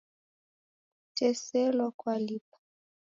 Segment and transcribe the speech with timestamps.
[1.03, 2.57] Kateselwa kwalipa.